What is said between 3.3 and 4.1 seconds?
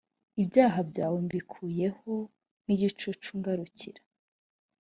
ngarukira